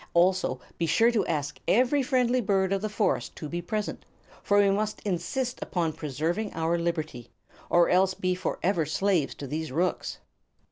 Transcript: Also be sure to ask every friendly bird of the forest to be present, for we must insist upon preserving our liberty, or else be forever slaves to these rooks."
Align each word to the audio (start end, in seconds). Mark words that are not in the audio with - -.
Also 0.15 0.59
be 0.79 0.87
sure 0.87 1.11
to 1.11 1.23
ask 1.27 1.59
every 1.67 2.01
friendly 2.01 2.41
bird 2.41 2.73
of 2.73 2.81
the 2.81 2.89
forest 2.89 3.35
to 3.35 3.47
be 3.47 3.61
present, 3.61 4.03
for 4.41 4.57
we 4.57 4.71
must 4.71 4.99
insist 5.01 5.59
upon 5.61 5.93
preserving 5.93 6.51
our 6.55 6.75
liberty, 6.79 7.29
or 7.69 7.87
else 7.87 8.15
be 8.15 8.33
forever 8.33 8.83
slaves 8.83 9.35
to 9.35 9.45
these 9.45 9.71
rooks." 9.71 10.17